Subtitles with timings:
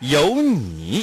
[0.00, 1.02] 有你。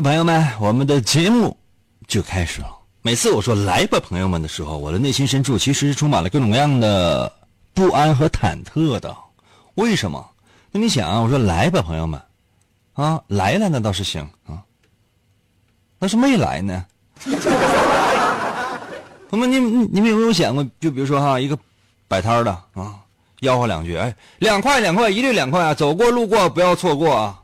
[0.00, 1.56] 朋友们，我们的节目
[2.06, 2.68] 就开始了。
[3.02, 7.32] 每次我说“来吧，朋友们”的时候，我的内心深处其实充满了各种各样的
[7.74, 9.16] 不安和忐忑的。
[9.74, 10.24] 为什么？
[10.70, 12.20] 那你想啊，我说“来吧，朋友们”，
[12.94, 14.62] 啊，来了那倒是行啊，
[15.98, 16.84] 那是没来呢。
[19.30, 21.58] 朋友们，你你们有没有想过，就比如说哈，一个
[22.06, 23.00] 摆摊的啊，
[23.40, 27.42] 吆喝两句，哎，两块两块，一律两块啊，走过路过不要错过啊。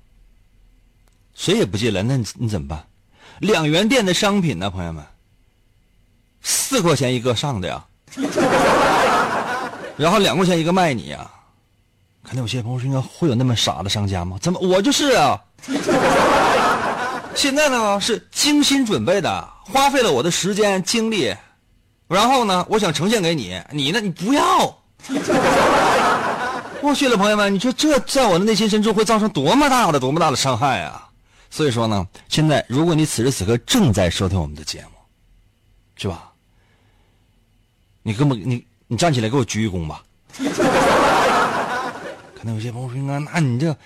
[1.34, 2.82] 谁也不进来，那你你怎么办？
[3.40, 5.04] 两元店的商品呢，朋友们，
[6.42, 7.84] 四块钱一个上的呀，
[9.96, 11.30] 然后两块钱一个卖你呀。
[12.22, 14.38] 可能有些朋友说，应该会有那么傻的商家吗？
[14.40, 15.38] 怎么我就是啊？
[17.34, 21.36] 现在呢是精心准备的，花费了我的时间精力，
[22.08, 24.42] 然后呢，我想呈现给你，你呢你不要。
[26.80, 31.03] 我去了，朋友们，你说这在我的内心深处会造成多么大的、多么大的伤害啊！
[31.54, 34.88] 所以说呢，现在如果你此时此刻正在收听我们的节目，
[35.94, 36.32] 是吧？
[38.02, 40.02] 你根本你你站起来给我鞠一躬吧。
[42.34, 43.76] 可能有些朋友说：“那那你这，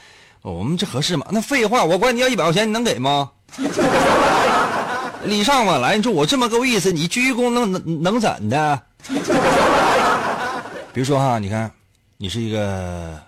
[0.41, 3.31] 我们这合适吗？”那废话，我管你要一百块钱，你能给吗？
[5.25, 8.83] 礼尚往来，你说我这么够意思，你鞠一躬能能能怎的？
[10.95, 11.71] 比如说哈，你看，
[12.17, 13.21] 你是一个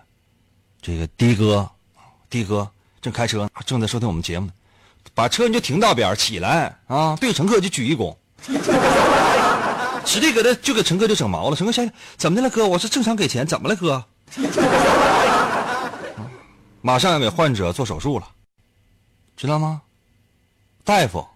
[0.80, 1.68] 这个的哥，
[2.30, 2.66] 的哥。
[3.00, 4.52] 正开车，正在收听我们节目呢，
[5.14, 8.14] 把车你就停道边起来啊，对乘客就鞠一躬，
[10.04, 11.56] 直接给他就给乘客就整毛了。
[11.56, 12.66] 乘客想想怎么的了，哥？
[12.66, 14.04] 我是正常给钱，怎么了，哥？
[16.82, 18.28] 马上要给患者做手术了，
[19.36, 19.82] 知道吗？
[20.84, 21.26] 大夫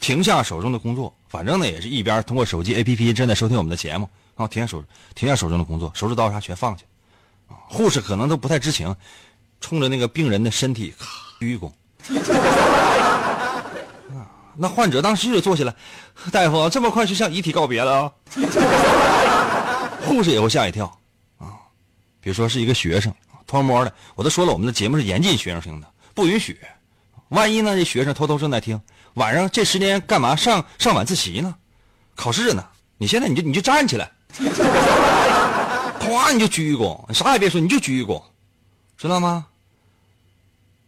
[0.00, 4.84] 停下手中的工作，反正呢也是一边通过手机 APP 正在收听我们的节目啊，停下手
[5.14, 6.84] 停下手中的工作，手术刀啥全放下
[7.48, 8.94] 啊，护士可能都不太知情。
[9.64, 11.06] 冲着那个病人的身体咔
[11.40, 11.72] 鞠一躬，
[14.54, 15.74] 那患者当时就坐起来，
[16.30, 18.12] 大夫这么快就向遗体告别了啊！
[20.04, 20.84] 护士也会吓一跳
[21.38, 21.56] 啊！
[22.20, 23.10] 比如说是一个学生
[23.46, 26.60] 偷摸的，我都说了，我们的节目是严禁学生听的，不允许。
[27.30, 28.78] 万一呢，这学生偷偷正在听，
[29.14, 31.54] 晚上这时间干嘛上上晚自习呢？
[32.14, 32.62] 考试呢？
[32.98, 34.12] 你现在你就你就站起来，
[36.00, 38.22] 咵你就鞠一躬，啥也别说，你就鞠一躬，
[38.98, 39.46] 知道吗？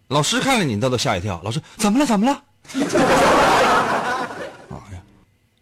[0.08, 1.40] 老师看了你，他都吓一跳。
[1.44, 2.06] 老师怎么了？
[2.06, 2.32] 怎么了？
[4.68, 4.98] 啊 呀！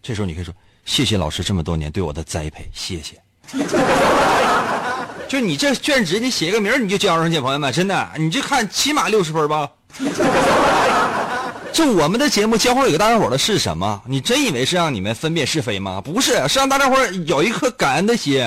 [0.03, 0.53] 这时候你可以说
[0.85, 3.19] ：“谢谢老师这么多年对我的栽培，谢谢。
[5.27, 9.69] ”就你这卷纸，你写个名你就交上去，朋友们，真的，你就看起码六十分吧。
[11.73, 14.03] 就我们的节目教会给大家伙的是什么？
[14.07, 16.01] 你真以为是让你们分辨是非吗？
[16.01, 18.45] 不是，是让大家伙有一颗感恩的心。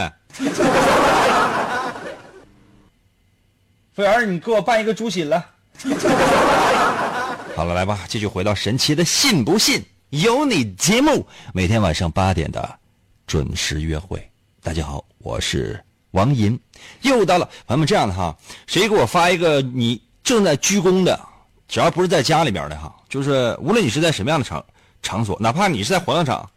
[3.93, 5.43] 服务员，你给我办一个猪心来。
[7.55, 12.79] 好了，来吧，继续回到神奇的“信不信有你”节目，每天晚上八点的
[13.27, 14.27] 准时约会。
[14.63, 15.79] 大家好，我是
[16.11, 16.59] 王银，
[17.01, 18.35] 又到了朋友们这样的哈，
[18.65, 21.19] 谁给我发一个你正在鞠躬的，
[21.67, 24.65] 只要不是在家里边的哈，就是无论你是在什么样的场
[25.03, 26.49] 场所，哪怕你是在火葬场，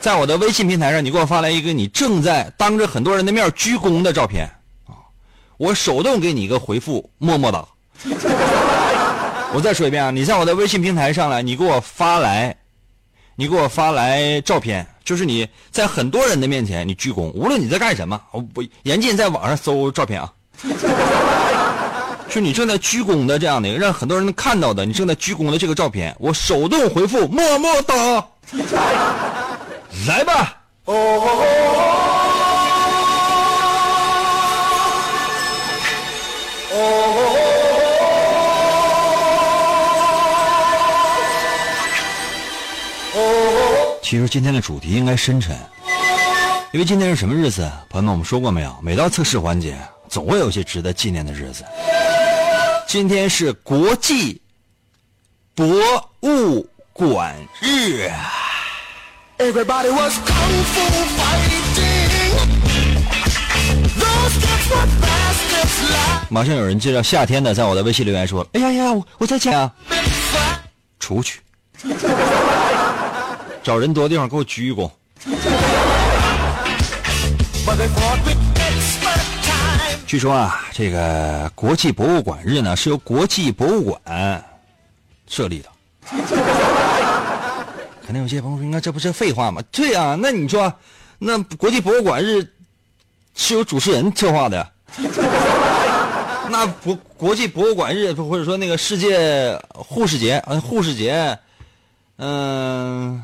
[0.00, 4.46] 在我的微信平台上，你给我发来一个你正在当着很多人的面鞠躬的照片。
[5.56, 7.64] 我手动给你一个回复，么么哒。
[9.54, 12.54] 我再说一遍啊，你在我的微信平台上来，你给我发来，
[13.36, 20.32] 你给我发来照片，就是你在很多人的面前你鞠躬，无论你在干什么，我不严禁在网上搜照片啊。
[22.28, 28.26] 就你正在鞠躬的这样的，让很多人能看到的，你正在鞠躬的这个照片，我手动回复么么哒。
[30.06, 30.60] 来吧。
[44.08, 45.58] 其实今天的主题应该深沉，
[46.70, 47.68] 因为今天是什么日子？
[47.90, 48.72] 朋友们，我们说过没有？
[48.80, 49.76] 每到测试环节，
[50.08, 51.64] 总会有些值得纪念的日子。
[52.86, 54.40] 今天是国际
[55.56, 55.66] 博
[56.22, 58.08] 物馆日。
[66.28, 69.68] 马上有人介绍夏天的，在我的微信留言说：“哎呀呀，我我在家，
[71.00, 71.40] 出去。”
[73.66, 74.88] 找人多的地方给我鞠一躬。
[80.06, 84.44] 据说啊，这个国际博物馆日呢是由国际博物馆
[85.26, 85.68] 设立的。
[88.06, 90.72] 肯定有些朋友说：“那这不是废话吗？”对啊，那你说，
[91.18, 92.48] 那国际博物馆日
[93.34, 94.64] 是由主持人策划的？
[96.48, 101.36] 那国国际博物馆日或者说那个世界护士节，嗯，护士节，
[102.18, 103.20] 嗯。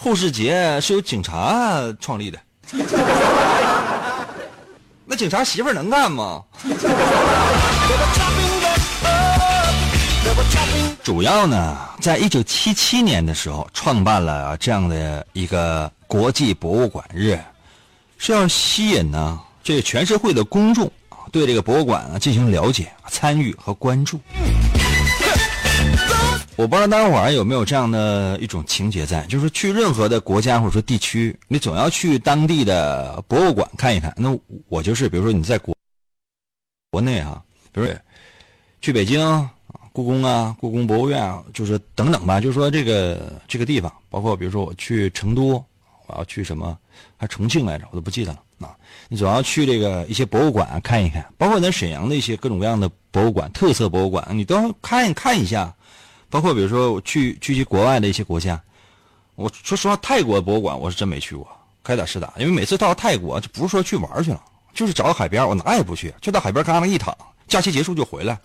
[0.00, 2.38] 护士节是由警察创立的，
[5.04, 6.40] 那警察媳妇能干吗？
[11.02, 17.36] 主要呢，在一九七七年的时候，创办了这样的一个国际博物馆日，
[18.18, 20.88] 是要吸引呢这个全社会的公众
[21.32, 24.20] 对这个博物馆啊进行了解、参与和关注。
[26.58, 34.12] 我不知道大家伙儿有没有这样的一种情节在，就是去任何的国家或者说地区，你总要去当地的博物馆看一看。
[34.16, 34.36] 那
[34.68, 35.72] 我就是，比如说你在国
[36.90, 37.40] 国内啊，
[37.70, 37.86] 比如
[38.80, 39.48] 去北京
[39.92, 42.40] 故宫啊、故宫博物院啊，就是等等吧。
[42.40, 45.64] 就是说这个这个地方，包括比如说我去成都，
[46.08, 46.76] 我要去什么，
[47.16, 48.76] 还重庆来着，我都不记得了啊。
[49.08, 55.72] 你总要去这个一些博物馆看一看，包括咱沈阳的一些各种各样的博物馆、特色博物馆，你都要看看一下。
[56.30, 58.60] 包括比如说我去去去国外的一些国家，
[59.34, 61.48] 我说实话，泰国博物馆我是真没去过，
[61.82, 64.42] 开打是打，因为每次到泰国就不是说去玩去了，
[64.74, 67.16] 就是找个海边，我哪也不去，就到海边嘎那一躺，
[67.46, 68.38] 假期结束就回来。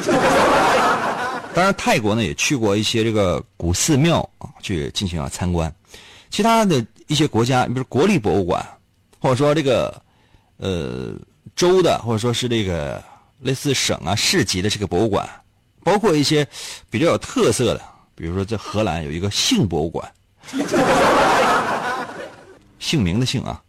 [1.53, 5.74] 当然，泰国呢也去过一些这个古寺庙啊，去进行啊参观。
[6.31, 8.65] 其他的一些国家，比如国立博物馆，
[9.19, 10.01] 或者说这个
[10.57, 11.13] 呃
[11.56, 13.03] 州的，或者说是这个
[13.39, 15.30] 类似省啊市级的这个博物馆。
[15.83, 16.47] 包括一些
[16.89, 17.81] 比较有特色的，
[18.15, 20.12] 比如说在荷兰有一个性博物馆，
[22.80, 23.62] 姓名的姓啊。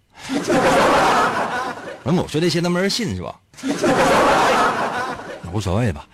[2.02, 3.34] 那我说这些都没人信是吧？
[5.52, 6.06] 无所谓吧。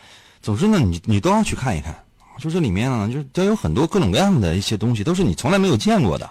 [0.42, 1.94] 总之呢，你你都要去看一看，
[2.38, 6.30] 就这里面呢，就都有很多各种各样的一些东西，都是你从来没有见过的。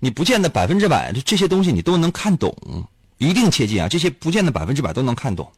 [0.00, 2.54] 你不见得百分之百这些东西你都能看懂，
[3.18, 5.50] 一定切记啊，这些不见得百分之百都能看懂。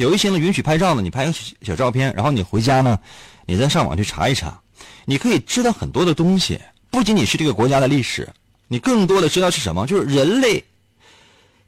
[0.00, 2.98] 有一些呢允许拍照呢，你拍个小照片，然后你回家呢，
[3.44, 4.58] 你再上网去查一查，
[5.04, 6.58] 你可以知道很多的东西。
[6.88, 8.26] 不仅仅是这个国家的历史，
[8.66, 9.86] 你更多的知道是什么？
[9.86, 10.64] 就是人类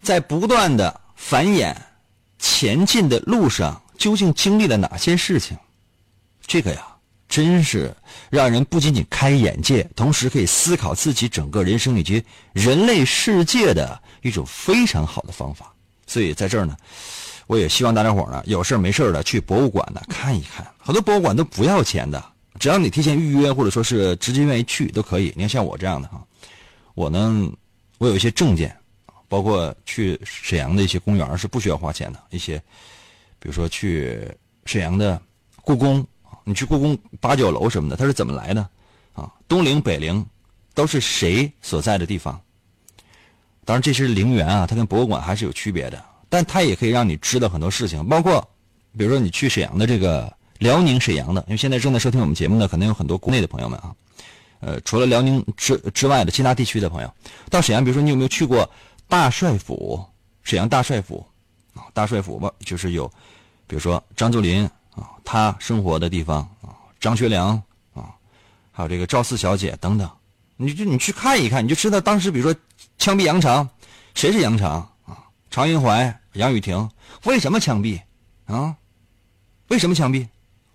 [0.00, 1.76] 在不断的繁衍、
[2.38, 5.54] 前进的路上，究竟经历了哪些事情？
[6.46, 6.86] 这个呀，
[7.28, 7.94] 真是
[8.30, 12.24] 让人不仅仅开眼界，同时可以思考自己整个人生以及
[12.54, 15.70] 人类世界的一种非常好的方法。
[16.06, 16.74] 所以在这儿呢。
[17.52, 20.66] 我也希望大家伙呢，有事没事的去博物馆呢看一看。
[20.78, 22.24] 很多博物馆都不要钱的，
[22.58, 25.30] 只要你提前预约或者说是直接愿意去都可以。
[25.36, 26.24] 你看像我这样的哈，
[26.94, 27.52] 我呢，
[27.98, 28.74] 我有一些证件，
[29.28, 32.18] 包括去沈阳的一些公园是不需要花钱的。
[32.30, 32.56] 一些，
[33.38, 34.26] 比如说去
[34.64, 35.20] 沈阳的
[35.60, 36.02] 故宫，
[36.44, 38.66] 你去故宫八角楼什么的，它是怎么来的？
[39.12, 40.24] 啊，东陵、北陵
[40.72, 42.40] 都是谁所在的地方？
[43.66, 46.02] 当然这是陵园啊，它跟博物馆还是有区别的。
[46.32, 48.40] 但它也可以让你知道很多事情，包括，
[48.96, 53.94] 比如说你去沈阳的这个辽宁沈阳的，因为现在正在收听我们节目的可能有很多国内的朋友们啊，
[54.60, 57.14] 呃，除了辽宁之之外的其他地区的朋友，
[57.50, 58.66] 到沈阳，比如说你有没有去过
[59.08, 60.02] 大帅府？
[60.42, 61.22] 沈阳大帅府
[61.74, 63.06] 啊，大帅府吧，就是有，
[63.66, 67.62] 比如说张作霖啊，他生活的地方啊，张学良
[67.92, 68.08] 啊，
[68.72, 70.10] 还有这个赵四小姐等等，
[70.56, 72.58] 你就你去看一看，你就知道当时比如说
[72.96, 73.68] 枪毙杨长，
[74.14, 75.18] 谁是杨长啊？
[75.50, 76.18] 常云怀。
[76.34, 76.88] 杨雨婷
[77.24, 78.00] 为什么枪毙？
[78.46, 78.74] 啊？
[79.68, 80.26] 为什么枪毙？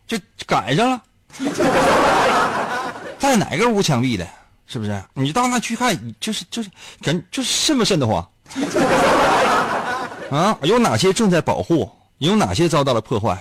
[0.07, 1.03] 就赶上了，
[3.19, 4.27] 在哪个屋枪毙的？
[4.65, 5.03] 是不是？
[5.13, 6.69] 你到那去看，就是就是
[7.01, 8.27] 感就是瘆不瘆得慌？
[10.31, 10.57] 啊？
[10.63, 11.89] 有哪些正在保护？
[12.17, 13.37] 有哪些遭到了破坏？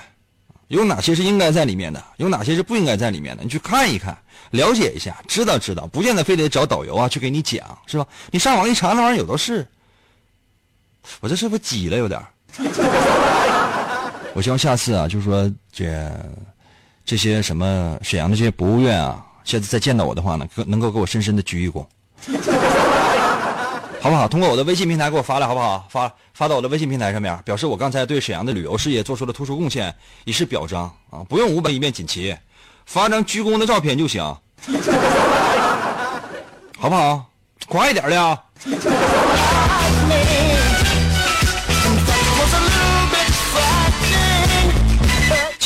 [0.68, 4.16] 有哪些是应该在里面的，有哪些是不应该在里面的，你去看一看，
[4.50, 8.06] 了解一下，知道知道，不见得非得找导游啊去给你讲，是吧？
[8.30, 9.66] 你上网一查，那玩意儿有的是。
[11.20, 12.20] 我这是不是挤了有点
[14.34, 16.12] 我希望下次啊，就是说这
[17.04, 21.84] 这些什么沈阳的这些博物院啊，下次再见到我的话呢，能够给我深深的鞠一躬，
[24.00, 24.28] 好不好？
[24.28, 25.86] 通过我的微信平台给我发来，好不好？
[25.88, 29.94] 发发到我的微信平台上面，表示我刚才对沈阳的旅游事业做出了突出贡献，
[30.24, 31.24] 以示表彰啊！
[31.28, 32.36] 不用五百一面锦旗，
[32.84, 34.22] 发张鞠躬的照片就行，
[36.78, 37.24] 好不好？
[37.66, 38.38] 快一点的啊！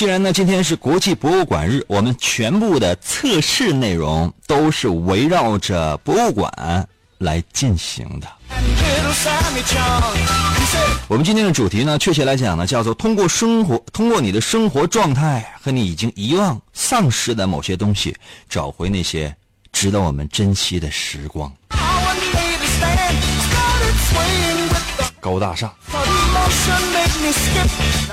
[0.01, 6.89] 既然呢，今天是国际博物馆日，我们全部的测试内容都是围绕着博物馆
[7.19, 8.27] 来进行的。
[11.07, 18.17] 我们今天的主题呢，确切来讲呢，叫做通过生活，通过你的生活状态和你已经遗忘、丧失的某些东西，
[18.49, 19.37] 找回那些
[19.71, 21.53] 值得我们珍惜的时光。
[25.21, 25.71] 高大上。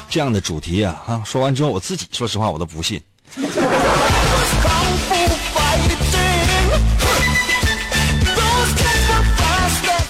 [0.10, 3.02] 这样的主题啊，啊，说完之后，我自己说实话，我都不信。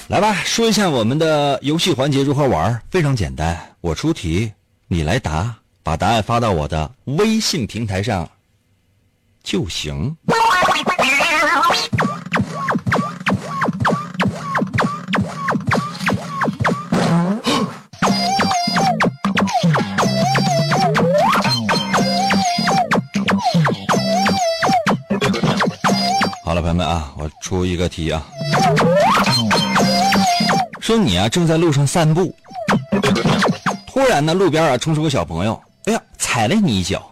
[0.07, 4.51] 来吧，说一下我们的游戏环节如何玩，非常简单，我出题，
[4.87, 8.29] 你来答，把答案发到我的微信平台上
[9.43, 10.15] 就行。
[26.77, 28.23] 们啊，我出一个题啊，
[30.79, 32.33] 说你啊正在路上散步，
[33.87, 37.11] 突然呢路边啊冲出个小朋友，哎呀踩了你一脚，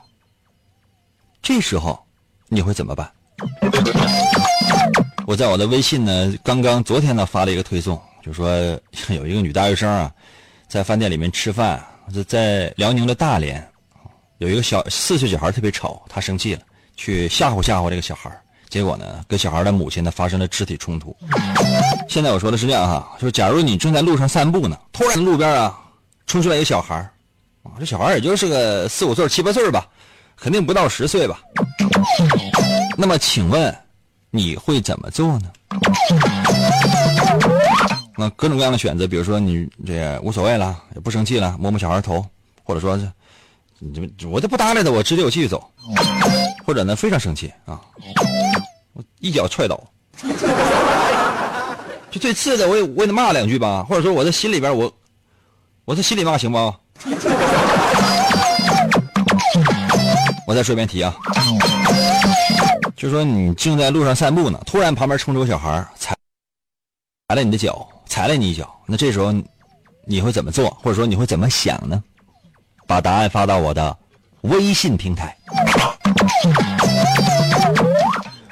[1.41, 1.99] 这时候
[2.47, 3.11] 你会怎么办？
[5.25, 8.47] 我在我的微信呢，刚刚昨天呢发了一个推送，就说
[9.09, 10.11] 有一个女大学生啊，
[10.67, 11.83] 在饭店里面吃饭，
[12.27, 13.67] 在辽宁的大连，
[14.37, 16.61] 有一个小四岁小孩特别吵，她生气了，
[16.95, 18.29] 去吓唬吓唬这个小孩。
[18.75, 21.15] 结果呢，跟小孩的母亲呢发生了肢体冲突。
[22.09, 25.79] 现在我说的是这样哈，说假如你正在路上散步呢，突然路边啊
[26.27, 26.93] 冲出来一个小孩
[27.63, 29.87] 啊，这小孩也就是个四五岁、七八岁吧，
[30.35, 31.39] 肯定不到十岁吧。
[32.97, 33.73] 那么请问
[34.29, 35.49] 你会怎么做呢？
[38.17, 42.25] 那各种各样的选择，比如说你这无所谓了，也不生气了，摸摸小孩头，
[42.61, 43.09] 或者说是，
[43.79, 45.65] 你我就不搭理他，我直接我继续走，
[46.65, 47.79] 或者呢非常生气啊。
[48.95, 49.77] 我一脚踹倒，
[52.09, 54.89] 就最次的，我也我也得骂两句吧，或者说我在心里边，我
[55.83, 56.57] 我在心里骂行不？
[60.47, 61.13] 我再说一遍题啊，
[62.95, 66.15] 就说你正在路上散步呢，突然旁边冲出个小孩踩
[67.27, 69.33] 踩了你的脚，踩了你一脚，那这时候
[70.05, 70.69] 你会怎么做？
[70.81, 72.01] 或者说你会怎么想呢？
[72.87, 73.97] 把答案发到我的
[74.41, 75.35] 微信平台。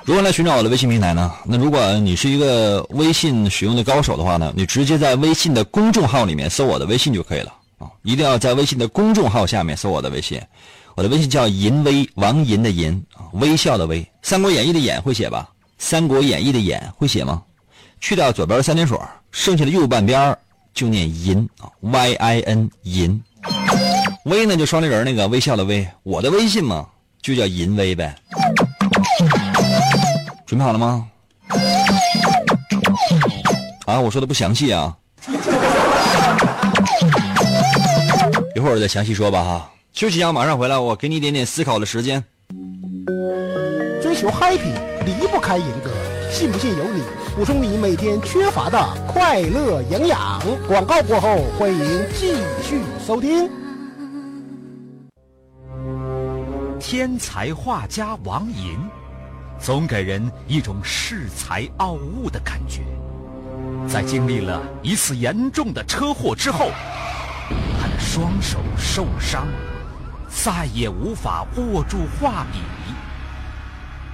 [0.05, 1.31] 如何来寻找我的微信平台呢？
[1.45, 7.87] 那如果你是一个微信使用的高手的话呢，你直接在微信的公众号里面搜我的微信就可以了啊！
[8.01, 10.41] 一定要在微信的公众号下面搜我的微信，
[10.95, 15.49] 我的微信叫银威王银的银啊，微笑的微，《三国演义》的演会写吧？
[15.77, 17.41] 《三国演义》的演会写吗？
[18.01, 18.97] 去掉左边三点水，
[19.31, 20.37] 剩下的右半边
[20.73, 23.23] 就念银啊，Y I N 银，
[24.25, 26.89] 微呢就双立人那个微笑的微，我的微信嘛
[27.21, 28.13] 就叫银威呗。
[30.45, 31.07] 准备好了吗？
[33.85, 34.95] 啊，我说的不详细啊，
[38.55, 39.69] 一会儿再详细说吧哈。
[39.93, 42.23] 休息一下，马上回来，我给你一点点思考的时间。
[44.01, 44.73] 追求 happy
[45.05, 45.91] 离不开严格，
[46.31, 47.03] 信不信由你。
[47.35, 50.41] 补充你每天缺乏的快乐营养。
[50.67, 53.49] 广告过后，欢迎继续收听。
[56.79, 58.77] 天才画家王寅。
[59.63, 62.81] 总给人一种恃才傲物的感觉。
[63.87, 66.69] 在经历了一次严重的车祸之后，
[67.79, 69.47] 他的双手受伤，
[70.27, 72.59] 再也无法握住画笔。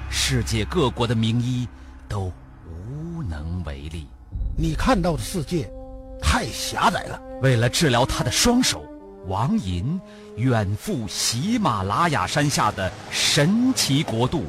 [0.08, 1.68] 世界各国的名医
[2.08, 2.32] 都
[2.68, 4.08] 无能为力。
[4.56, 5.68] 你看到的世界
[6.22, 7.20] 太狭窄了。
[7.42, 8.86] 为了治疗他的双手，
[9.26, 10.00] 王寅
[10.36, 14.46] 远赴喜马拉雅山下的神奇国度。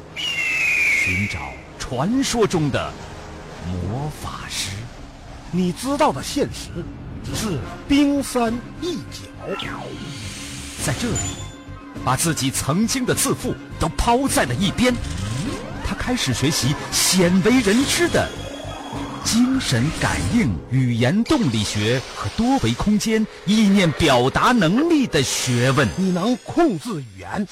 [1.03, 1.39] 寻找
[1.79, 2.93] 传说中的
[3.65, 4.69] 魔法师，
[5.49, 6.69] 你知道的现实
[7.25, 9.57] 只是冰山一角。
[10.85, 11.17] 在这里，
[12.05, 14.93] 把自己曾经的自负都抛在了一边，
[15.83, 18.29] 他开始学习鲜为人知的
[19.23, 25.87] 精神感应、语言动力学和多维空间意念表达能力的学问。
[25.97, 27.47] 你能控制语言，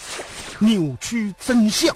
[0.59, 1.95] 扭曲真相，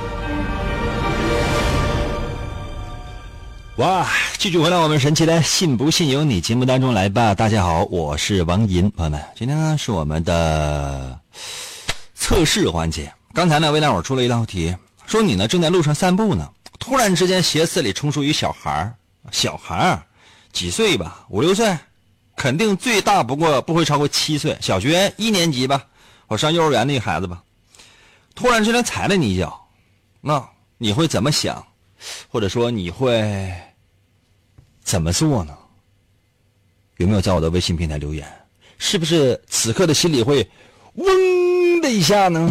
[3.77, 4.05] 哇！
[4.37, 7.33] 继续回到我们神奇的“信不信由你”节目当中来吧。
[7.33, 11.17] 大家好，我是王银，朋友们，今天呢是我们的
[12.13, 13.11] 测试环节。
[13.33, 14.75] 刚才呢为大伙出了一道题，
[15.05, 18.93] 说你呢正在路上散步呢，突然之间斜刺里冲出一小孩儿，
[19.31, 20.03] 小孩儿
[20.51, 21.77] 几岁吧，五六岁，
[22.35, 25.81] 肯定最大不过不会超过七岁，小学一年级吧，
[26.27, 27.41] 我上幼儿园那孩子吧，
[28.35, 29.65] 突然之间踩了你一脚，
[30.19, 30.45] 那
[30.77, 31.65] 你会怎么想？
[32.29, 33.53] 或者说你会
[34.83, 35.53] 怎么做呢？
[36.97, 38.27] 有没有在我的微信平台留言？
[38.77, 40.47] 是不是此刻的心里会
[40.95, 42.49] 嗡的一下呢？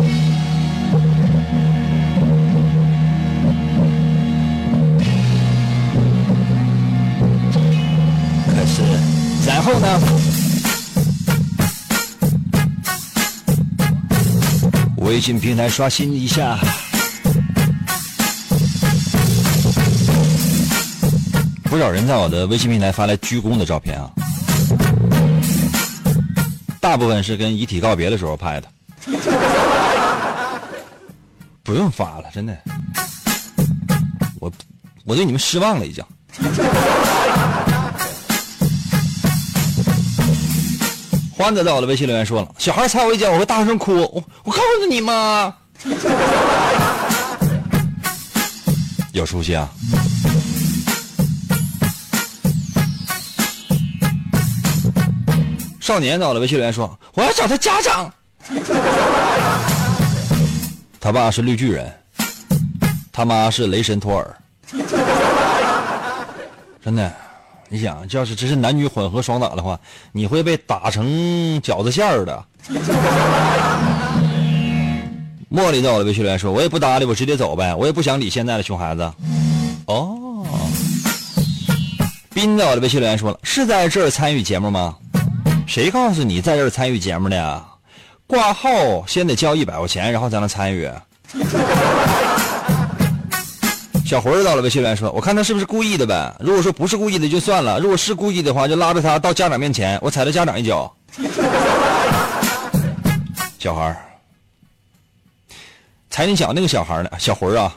[8.47, 8.83] 可是，
[9.47, 10.01] 然后呢？
[14.99, 16.59] 微信平台刷新一下。
[21.71, 24.11] 不少人在我的微信平台发来鞠躬的照片啊，
[26.81, 28.69] 大部分是跟遗体告别的时候拍的。
[31.63, 32.59] 不用发了，真的，
[34.41, 34.51] 我
[35.05, 36.05] 我对你们失望了已经。
[41.37, 45.55] 欢子在我的微信留言说了：“小孩踩我一脚，我会大声哭。”我我告诉你嘛，
[49.13, 49.71] 有出息啊！
[55.91, 58.09] 少年在我的微信留言说：“我要找他家长。
[61.01, 61.93] ”他爸是绿巨人，
[63.11, 64.37] 他妈是雷神托尔。
[66.81, 67.13] 真的，
[67.69, 69.81] 你想，要是这是男女混合双打的话，
[70.13, 72.45] 你会被打成饺子馅儿的。
[75.51, 79.13] 茉莉在我的微信留言说：“我也不搭理，我直接走呗，我也不想理现在的熊孩子。”
[79.87, 80.47] 哦，
[82.33, 84.95] 斌在我的微信留言说了：“是在这儿参与节目吗？”
[85.71, 87.65] 谁告诉你在这儿参与节目的？
[88.27, 90.91] 挂号先得交一百块钱，然后才能参与。
[94.05, 96.35] 小魂儿到了微信来说：“我看他是不是故意的呗？
[96.41, 100.93] 如果说不是故意的就算了，如果是故意的话，就拉着他到家长面前，我踩他家长一脚。
[103.61, 103.97] ”小孩儿，
[106.11, 107.11] 踩你脚那个小孩呢？
[107.17, 107.73] 小魂儿啊，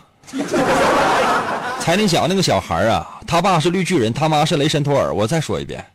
[1.79, 5.13] 踩你脚那个小孩儿啊，他爸是绿巨人，他妈是雷神托尔。
[5.13, 5.85] 我再说一遍。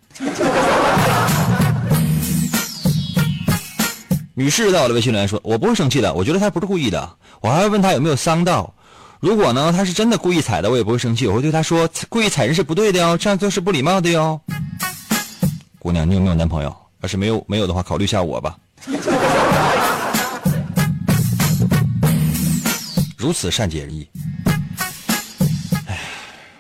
[4.39, 7.17] 女士在我的微信留言说：“我不会生气的，我觉得他不是故意的。
[7.41, 8.73] 我还会问他有没有伤到。
[9.19, 11.27] 如果呢，他是真的故意踩的，我也不会生气。
[11.27, 14.41] 我会对他说，故意踩人是不对的哟，这样做是不礼貌的哟。
[15.81, 16.73] 姑娘，你有没有男朋友？
[17.01, 18.57] 要是没有，没有的话，考虑一下我吧。
[23.17, 24.09] 如此善解人意。
[25.89, 25.99] 哎，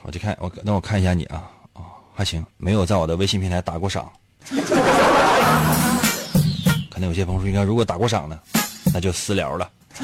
[0.02, 4.10] 我就看我，那我看一下你啊，哦，还行，没有在我的微信平台打过赏。”
[7.00, 8.36] 那有些朋友说：“应该如果打过赏呢，
[8.92, 9.70] 那就私聊了。”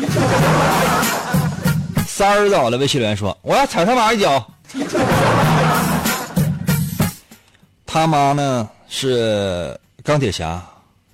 [2.06, 4.46] 三儿早了，微信留言说：“我要踩他妈一脚。”
[7.84, 10.62] 他妈呢是钢铁侠，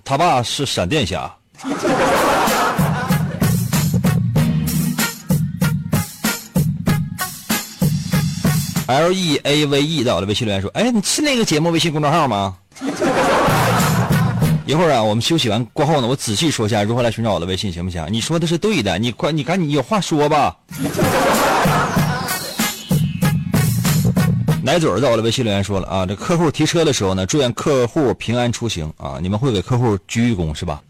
[0.03, 1.31] 他爸是闪电侠。
[8.87, 12.55] L E A V E 在我的微信留言说：“哎，你是那个节目微信公众号吗？”
[14.71, 18.07] 一会儿啊，我们休息完过后呢，我仔细说一下如何来寻找我的微信，行不行？
[18.09, 20.55] 你说的是对的，你快，你赶紧有话说吧。
[24.63, 29.17] 奶嘴儿在我的微信留言说了啊，这客户提车的时候呢，祝愿客户平安出行啊。
[29.21, 30.81] 你们会给客户鞠一躬是吧？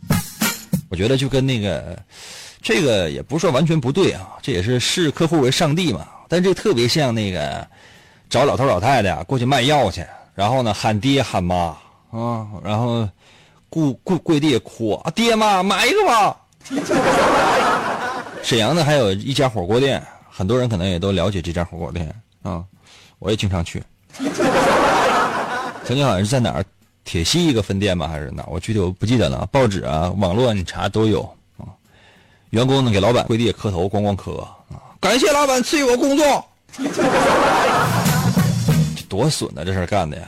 [0.89, 1.97] 我觉得就跟那个，
[2.61, 6.05] 这个也不是说完全不对啊，这也是视客户为上帝嘛。
[6.29, 7.67] 但这特别像那个
[8.29, 11.75] 找老头老太太过去卖药去，然后呢喊爹喊妈
[12.11, 13.09] 啊，然后。
[13.71, 15.09] 跪跪跪地哭啊！
[15.11, 16.37] 爹妈买一个吧。
[18.43, 22.61] 沈阳呢还有一家火锅店，很多人可能也都了解这家火锅店啊，
[23.19, 23.81] 我也经常去。
[25.85, 26.65] 曾经好像是在哪儿，
[27.05, 28.43] 铁西一个分店吧，还是哪？
[28.47, 29.47] 我具体我不记得了。
[29.53, 31.21] 报纸啊，网络你查都有
[31.57, 31.63] 啊。
[32.49, 36.45] 员工呢给老板跪地磕头，咣咣磕啊，感谢老板赐予我工作。
[38.97, 40.27] 这多损呐，这事干的呀！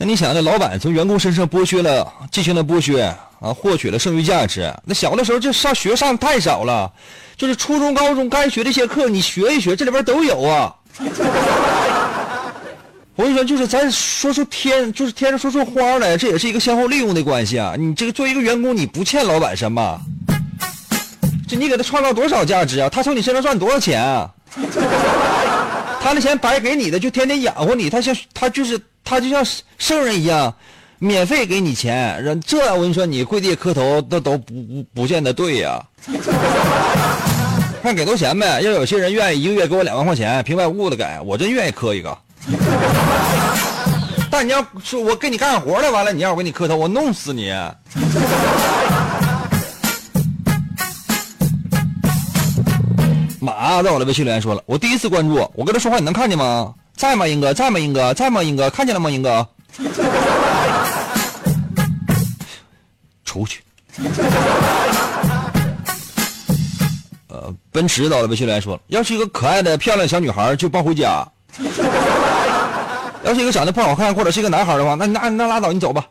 [0.00, 3.02] 那你想，这老板从员工身上剥削了，进行了剥削
[3.40, 4.72] 啊，获取了剩余价值。
[4.84, 6.88] 那小的时候就上学上太少了，
[7.36, 10.72] 就是初中、高中该学这些课，你学一学，这里边都有啊。
[13.16, 17.74] 我跟你说，就是咱说出天，就是天上说出花来，这也是一个相互利用的关系啊。
[17.76, 20.00] 你这个作为一个员工，你不欠老板什么？
[21.48, 22.88] 这你给他创造多少价值啊？
[22.88, 24.30] 他从你身上赚多少钱啊？
[26.00, 29.42] 他那钱白给你的，就天天养活你，他像他就是他就像
[29.78, 30.54] 圣人一样，
[30.98, 32.22] 免费给你钱。
[32.46, 35.82] 这我跟你说，你跪地磕头，那都不不不见得对呀。
[37.82, 38.60] 看给多少钱呗？
[38.60, 42.18] 要有些人愿意一个月给我两万块钱，平白无故的给我，真愿意磕一个。
[44.30, 47.50] 但你要说我给你干活了，完了你让我给你磕头，我弄死你！
[53.40, 56.74] 马在我的微信留言说了，我第一次关注，我跟他说话你能看见吗？
[56.98, 57.54] 在吗，英哥？
[57.54, 58.12] 在吗，英哥？
[58.12, 58.68] 在吗，英哥？
[58.70, 59.46] 看见了吗，英哥？
[63.24, 63.62] 出去。
[67.28, 71.24] 呃，奔驰到了微信留言说了，要是一个可爱的漂亮小女孩就抱回家。
[73.22, 76.04] 要是一个长得不好看，或者是一个男孩的话，那那那拉倒，你走吧。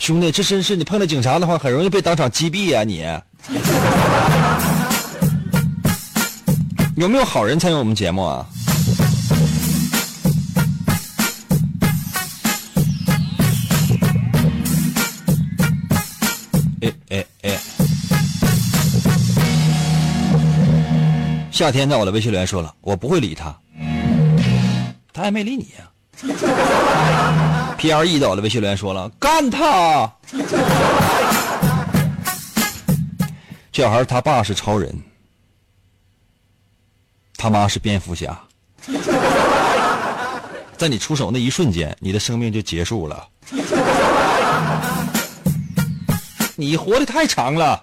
[0.00, 2.82] 兄弟，这真是你碰到警察的话，很容易被当场击毙呀！
[2.82, 3.04] 你
[7.00, 8.46] 有没有好人参与我们节目啊？
[16.82, 17.58] 哎哎哎！
[21.50, 23.56] 夏天在我的微信留言说了，我不会理他。
[25.10, 25.88] 他还没理你呀！
[27.78, 30.12] P R E 到了，微信留言说了：“干他！”
[33.72, 34.94] 这小孩他爸是超人，
[37.42, 38.38] 他妈是蝙蝠侠。
[40.76, 43.26] 在你出手那一瞬间，你的生命就结束了。
[46.54, 47.82] 你活的太长了。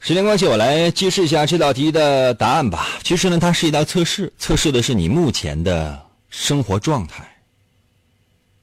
[0.00, 2.88] 时间关系，我来揭示一下这道题的答案吧。
[3.04, 7.22] 其实呢，它是一道测试，测试的是你目前的生活状态。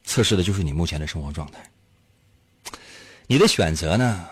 [0.03, 1.59] 测试的就是你目前的生活状态。
[3.31, 4.25] 你的选择呢，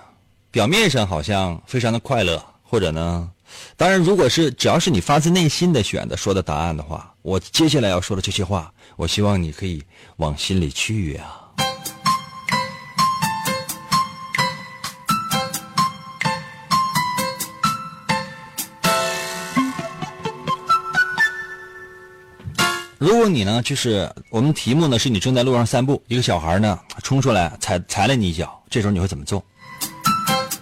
[0.50, 3.30] 表面上好像非常的快乐，或者呢，
[3.76, 9.84] 当然，如果是只要是你发自内心的选择说的答案的话，我接下来要说的这些话，我希望你可以
[10.16, 11.32] 往心里去呀。
[23.00, 29.44] 如果你呢，就是我们题目呢，是你正在路上散步，一个小孩呢冲出来踩踩了你一脚，这时候你会怎么做？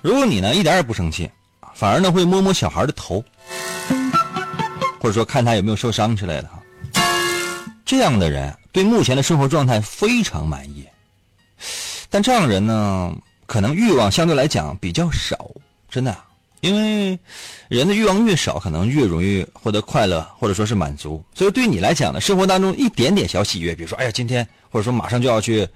[0.01, 1.29] 如果你呢一点也不生气，
[1.73, 3.23] 反而呢会摸摸小孩的头，
[4.99, 6.61] 或者说看他有没有受伤之类的哈。
[7.85, 10.85] 这样的人对目前的生活状态非常满意，
[12.09, 15.49] 但这样的人呢，可能欲望相对来讲比较少，
[15.89, 16.13] 真的。
[16.65, 17.19] 因为
[17.67, 21.23] 人的欲望越少，可能越容易获得快乐，或者说是满足。
[21.33, 25.67] 所以对你来讲呢，生活当中一点点小喜悦，比如说，哎呀，今天或者说马上就要去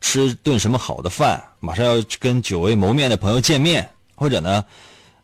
[0.00, 4.64] 吃顿什么好的饭，马上要跟久未谋面的朋友见面，或者呢，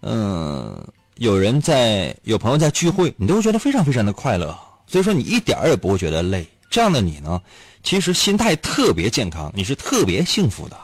[0.02, 4.56] 嗯，有人在有朋友在聚会，你都会觉得非常非常的快乐。
[4.86, 6.46] 所以说你一点也不会觉得累。
[6.70, 7.40] 这样的你呢，
[7.82, 10.76] 其实心态特别健康，你是特别幸福的。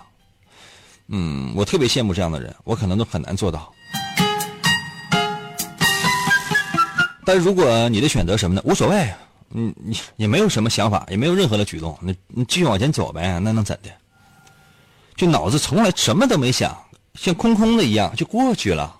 [1.08, 3.73] 嗯，我特别羡慕这样的人，我可能都很难做到。
[7.24, 8.62] 但如果你的选择什么呢？
[8.64, 9.12] 无所谓，
[9.48, 13.90] 你你也没有什么想法，也没有任何的举动，那你继续往前走呗，那能怎的？
[15.16, 16.76] 就脑子从来什么都没想，
[17.14, 18.96] 像空空的一样就过去了。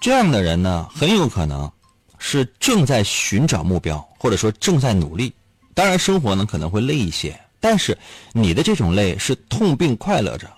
[0.00, 1.70] 这样的人呢，很有可能
[2.18, 5.34] 是正在寻找目标，或者说正在努力。
[5.74, 7.98] 当然，生活呢可能会累一些，但是
[8.32, 10.48] 你的这种累是痛并快乐着。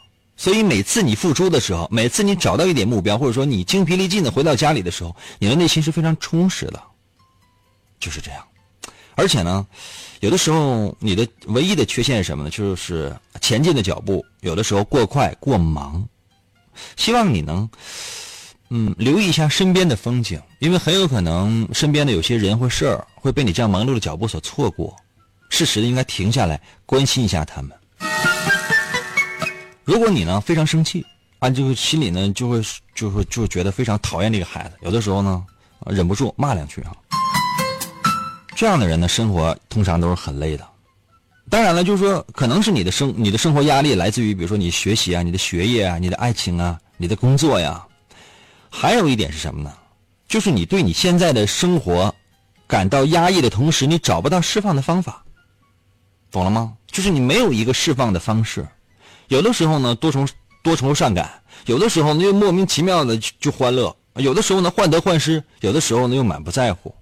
[0.40, 6.83] 所以每次你付出的时候，每次你找到一点目标，或者说你精疲力尽的回到家里的时候，你的内心是非常充实的，
[7.98, 8.42] 就是这样。
[9.16, 9.66] 而且呢，
[10.20, 12.48] 有的时候你的唯一的缺陷是什么呢？
[12.48, 16.03] 就是前进的脚步有的时候过快过忙。
[16.96, 17.68] 希望你能，
[18.70, 24.96] 嗯，留意一下身边的风景，因为很有可能身边的有些人或事儿会被你这样忙碌的脚步所错过。
[25.50, 27.70] 适时的应该停下来关心一下他们。
[29.90, 31.05] 如果你呢非常生气，
[31.40, 32.62] 啊，就是心里呢就会
[32.94, 35.44] 就会就觉得非常讨厌这个孩子，有的时候呢
[35.87, 36.92] 忍不住骂两句啊。
[38.55, 40.64] 这样的人呢，生活通常都是很累的。
[41.48, 47.85] 当然了，就是说，可能是你的生你的生活压力来自于，比如说你学习啊、你的学业啊、你的爱情啊、你的工作呀。
[48.70, 49.72] 还有一点是什么呢？
[50.29, 52.14] 就是你对你现在的生活
[52.68, 55.24] 感到压抑的同时，你找不到释放的方法，
[56.31, 56.74] 懂了吗？
[56.87, 58.64] 就是你没有一个释放的方式。
[59.31, 60.27] 有的时候呢，多愁
[60.61, 61.25] 多愁善感；
[61.66, 66.93] 有的时候呢，又莫名其妙的就欢乐；有的时候呢，患得患失；有的时候呢，又满不在乎。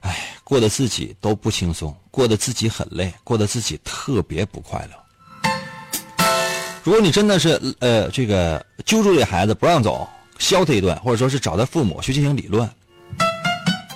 [0.00, 5.52] 哎，过得自己都不轻松，过得自己很累，过得自己特别不快乐。
[6.82, 10.08] 如果你真的是呃，这个揪住这孩子不让走。
[10.38, 12.68] 削他一顿，或者说是找他父母去进行理论。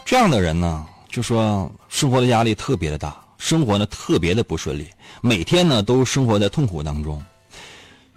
[0.05, 4.87] 这样的人呢，就说生活的压力特别的大，生活呢特别的不顺利，
[5.21, 7.21] 每天呢都生活在痛苦当中。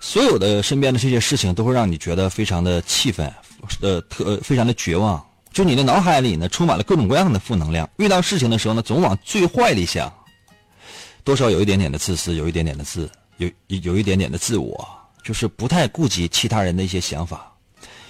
[0.03, 3.31] 所有的身边的这些事情都会让你觉得非常的气愤，
[3.81, 5.23] 呃，特非常的绝望。
[5.53, 7.87] 就你的脑海里呢充满了各种各样的负能量。
[7.97, 10.11] 遇到事情的时候呢，总往最坏里想，
[11.23, 14.87] 多少有一点点的自私，有一点点的自，有有一点点的自我，
[15.23, 17.53] 就是不太顾及其他人的一些想法。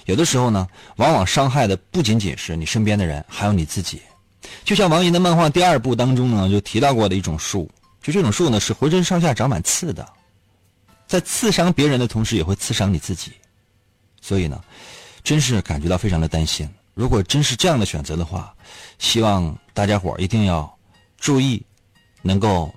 [0.05, 4.01] 有的时候呢，往往伤害的不仅仅是你身边的人，还有你自己。
[4.63, 7.69] 就像王寅的漫画第二部当中呢，就提到过的一种树，
[8.01, 10.07] 就这种树呢是浑身上下长满刺的，
[11.11, 13.33] 在刺伤别人的同时，也会刺伤你自己。
[14.21, 14.63] 所以呢，
[15.25, 16.65] 真是感觉到非常的担心。
[16.93, 18.55] 如果真是这样的选择的话，
[18.97, 20.73] 希望大家伙一定要
[21.17, 21.61] 注意，
[22.21, 22.73] 能够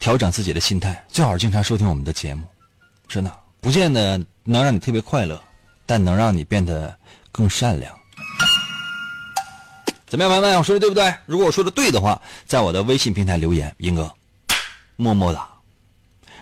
[0.00, 2.42] 调整自己的心态，最好是经常收听我们的节目。
[3.06, 5.40] 真的，不见得能让你特别快乐。
[5.88, 6.98] 但能让你变得
[7.30, 7.96] 更善良，
[10.08, 10.58] 怎么样，文文？
[10.58, 11.14] 我说的对不对？
[11.24, 14.12] 如果我说的对的话，在我的微信平台留言，英哥，
[14.96, 15.48] 么么哒。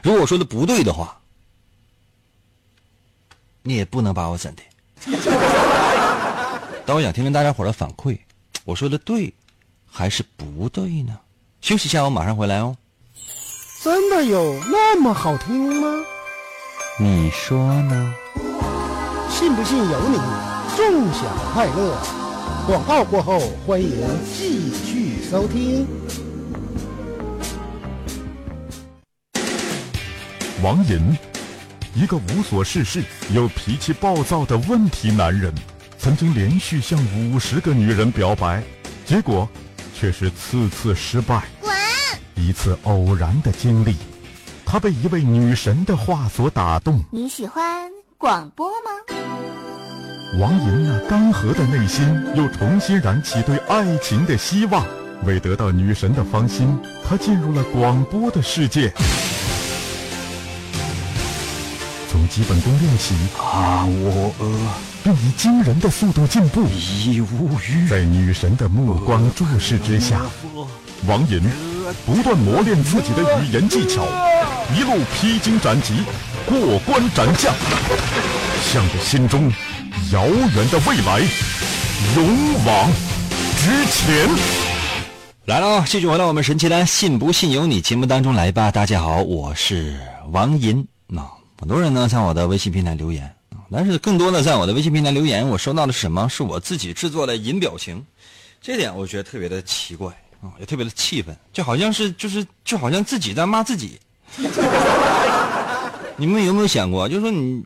[0.04, 1.18] 如果我说的不对的话，
[3.62, 4.62] 你也不能把我怎的。
[6.84, 8.18] 但我想听听大家伙的反馈，
[8.66, 9.32] 我说的对
[9.90, 11.18] 还是不对呢？
[11.62, 12.76] 休息一下，我马上回来哦。
[13.82, 16.04] 真的有那么好听吗？
[17.00, 18.14] 你说呢？
[19.30, 20.18] 信不信由你，
[20.76, 21.98] 纵享快乐。
[22.66, 23.90] 广告过后，欢迎
[24.36, 25.86] 继续收听。
[30.62, 31.16] 王寅，
[31.94, 35.52] 一个无所事事又脾气暴躁的问题男人，
[35.98, 38.62] 曾经连续向五十个女人表白，
[39.04, 39.48] 结果
[39.98, 41.42] 却是次次失败。
[41.60, 41.72] 滚！
[42.36, 43.96] 一次偶然的经历，
[44.64, 47.02] 他被一位女神的话所打动。
[47.10, 47.90] 你喜欢？
[48.16, 48.90] 广播吗？
[50.40, 54.86] 王莹那干涸的内心又重新燃起对爱情的希望。
[55.24, 58.92] 为得到女神的芳心，他进入了广播的世界。
[62.24, 64.32] 从基本功练习啊，我
[65.02, 66.66] 并以惊人的速度进步。
[66.68, 67.86] 已无语。
[67.88, 70.22] 在女神的目光注视之下，
[71.06, 71.42] 王银
[72.06, 74.06] 不断磨练自己的语言技巧，
[74.74, 76.02] 一路披荆斩棘。
[76.46, 77.54] 过关斩将，
[78.72, 79.50] 向着心中
[80.12, 81.20] 遥远的未来
[82.16, 82.90] 勇往
[83.58, 84.28] 直前。
[85.44, 85.84] 来了啊！
[85.86, 88.70] 继续回到我们神奇的“信不信由你”节目当中来吧。
[88.70, 89.94] 大家好，我是
[90.30, 90.86] 王银。
[91.64, 93.34] 很多人呢在我的微信平台留言
[93.70, 96.28] 但是更多的在我的微信平台留言，我收到的是什么？
[96.28, 98.04] 是我自己制作的银表情，
[98.60, 103.98] 这点我觉得特别的奇怪啊，也特别的气愤，就好像是就是就好像自己在骂自己。
[106.16, 107.64] 你们有没有想过，就是说你，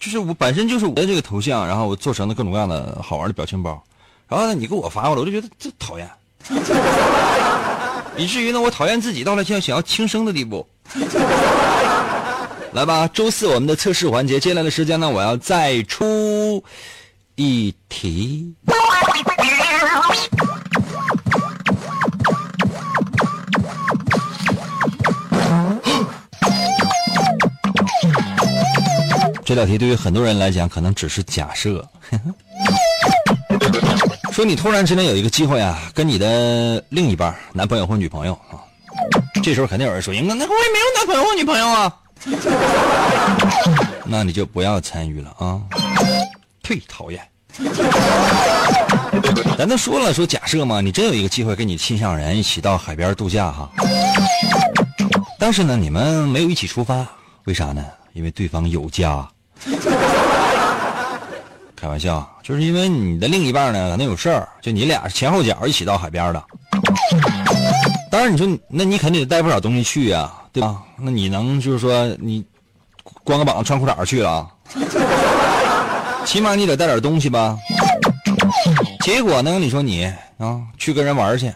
[0.00, 3.84] 就是我本身就是我的这个头像，然后我做成了各种各样的好玩的表情包，
[4.26, 6.10] 然后呢你给我发过来，我就觉得这讨厌，
[8.16, 10.66] 以至于呢我讨厌自己到了像想要轻生的地步。
[12.72, 16.64] 来吧，周四我们的测试环节，接下来的时间呢我要再出
[17.34, 18.54] 一题。
[29.44, 31.86] 这道题对于很多人来讲，可能只是假设。
[34.32, 38.56] 说你突然之间有一个机会啊，跟你的另一半，男朋友或女朋友啊，
[39.42, 41.94] 这时候肯定有人说：“应该那我也没有男朋友或女朋友啊。”
[44.04, 45.60] 那你就不要参与了啊！
[46.62, 47.20] 忒讨厌。
[49.58, 53.70] 咱都说了，说假设嘛，你真有一个机会跟你心上人一起到海边度假哈，
[55.38, 57.06] 但是呢，你们没有一起出发，
[57.44, 57.84] 为啥呢？
[58.12, 59.28] 因为对方有家。
[61.76, 66.42] 开玩笑，就是因为你的另一半呢，可能有事儿，就你俩前后脚一起到海边的。
[68.10, 70.82] 当然，你说，那你肯定得带不少东西去呀，对吧？
[70.98, 72.44] 那你能就是说你
[73.24, 74.50] 光个膀子穿裤衩去了啊？
[76.24, 77.58] 起码你得带点东西吧。
[79.00, 80.04] 结果呢，你说你
[80.38, 81.52] 啊去跟人玩去，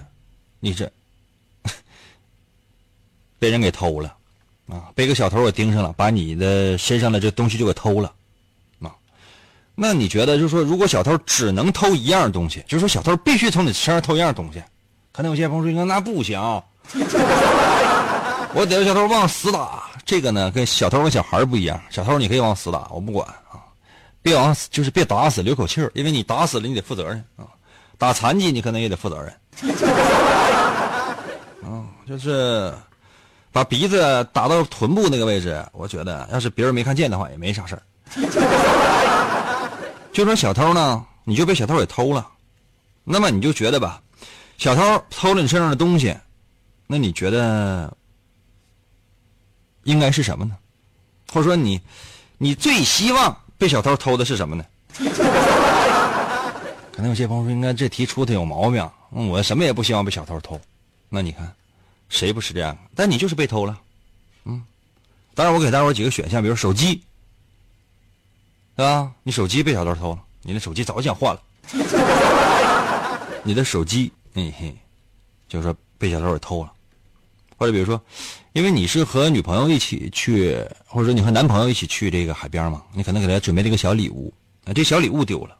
[0.58, 0.90] 你这
[3.38, 4.16] 被人给偷了
[4.68, 8.12] 啊，被个小偷给盯上了，把你的身上的这东西就给偷了
[8.80, 8.90] 啊。
[9.74, 14.62] 那你觉得就是说，如果小偷只能偷一样东西，就是说小偷必须从你身上偷一样东西，
[15.12, 16.40] 可能有些朋友说那不行，
[18.54, 19.84] 我逮着小偷往死打。
[20.04, 23.58] 这个呢，跟小偷跟小孩不一样，小偷你可以往死打，我不管啊，
[24.22, 27.46] 别往死就是别打死，留口气儿，因为你打死了你得负责任啊，
[27.98, 29.32] 打残疾你可能也得负责任。
[31.64, 32.72] 啊，就是
[33.50, 37.82] 把鼻子打到臀部那个位置，我觉得要是别人没看见的话也没啥事儿。
[40.12, 42.28] 就说小偷呢，你就被小偷给偷了，
[43.02, 44.00] 那么你就觉得吧，
[44.56, 46.16] 小偷偷了你身上的东西，
[46.86, 47.92] 那你觉得
[49.86, 50.56] 应该是什么呢？
[51.32, 51.80] 或者说你，
[52.38, 54.64] 你最希望被小偷偷的是什么呢？
[56.92, 58.90] 可能有些朋友说，应该这题出的有毛病。
[59.10, 60.60] 我什么也不希望被小偷偷。
[61.08, 61.50] 那你看，
[62.08, 62.76] 谁不是这样？
[62.94, 63.78] 但你就是被偷了，
[64.44, 64.62] 嗯。
[65.34, 67.02] 当然，我给大伙几个选项，比如手机，
[68.74, 69.12] 对吧？
[69.22, 71.42] 你手机被小偷偷了，你的手机早就想换了。
[73.44, 74.76] 你的手机，嘿嘿，
[75.48, 76.72] 就是说被小偷给偷了。
[77.56, 78.00] 或者比如说，
[78.52, 84.32] 因为你是和女朋友一起去，或者说你和男朋友一起去这个海边嘛，你可能给他准备了一个小礼物，
[84.64, 85.56] 啊，这小礼物丢了。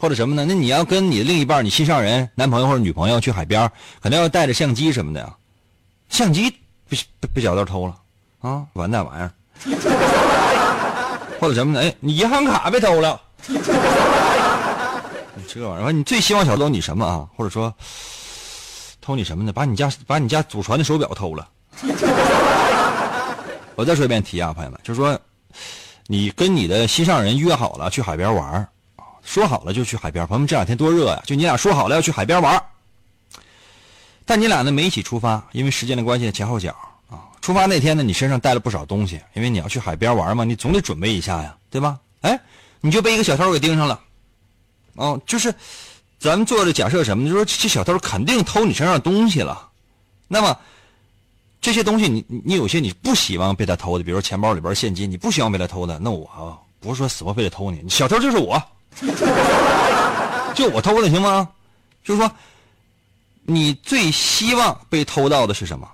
[0.00, 0.44] 或者什么呢？
[0.46, 3.70] 那你要跟你的另一半、你心上人、男朋友或者女朋友去海边，
[4.00, 5.36] 肯定要带着相机什么的呀。
[6.08, 6.48] 相机
[6.88, 7.96] 被被被小偷偷了
[8.40, 8.64] 啊！
[8.74, 9.32] 完蛋玩意儿。
[11.40, 11.80] 或者什么呢？
[11.80, 13.20] 哎，你银行卡被偷了。
[15.48, 17.26] 这玩意儿，你最希望小偷你什么啊？
[17.36, 17.74] 或者说
[19.08, 19.50] 偷你什么呢？
[19.50, 21.48] 把你家把你家祖传的手表偷了。
[23.74, 25.18] 我再说一遍题啊，朋友们，就是说
[26.08, 28.68] 你跟你的心上人约好了去海边玩
[29.22, 31.22] 说好了就去海边，朋友们这两天多热呀！
[31.24, 32.62] 就你俩说好了要去海边玩，
[34.26, 36.76] 但你俩呢没一起出发，因为时间的关系前后脚
[37.08, 37.32] 啊。
[37.40, 41.98] 出发那天呢，你身上带了不少东西，因为你要去海边玩嘛，你总得准备一下呀，对吧？
[42.20, 42.38] 哎，
[42.82, 43.98] 你就被一个小偷给盯上了，
[44.96, 45.54] 哦，就是
[46.18, 47.28] 咱们做的假设什么？
[47.28, 49.68] 就说这小偷肯定偷你身上东西了，
[50.26, 50.58] 那么
[51.60, 58.62] 这些东西你你有些你不希望被他偷的，比如说钱包里边现金，你不希望被他偷的，那我不是说死活非得偷你，小偷就是我。
[60.54, 61.48] 就我偷的行吗？
[62.02, 62.30] 就是说，
[63.44, 65.88] 你最希望被偷到的是什么？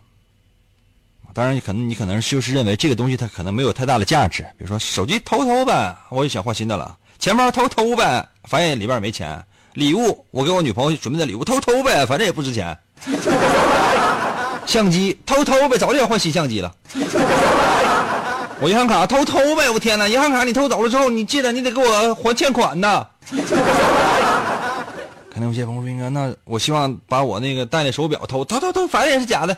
[1.34, 9.36] 当然，你可能你可能就是认为这个东西它可能没有太大的价值，比如说手机偷偷呗，我就想换新的了；钱包偷偷呗，发现里边没钱；
[9.74, 12.74] 礼物我给我女朋友准备的礼物偷偷呗，反正也不值钱；
[14.66, 16.72] 相机偷偷呗，早就要换新相机了。
[18.60, 19.68] 我银行卡偷偷呗！
[19.68, 23.04] 我天哪，银行卡你偷走了之后，你记得你得给我还欠款呢。
[25.28, 29.56] 肯定有些朋友说：“应该那我希望把我那个戴的手表偷偷偷偷，反正也是假的。”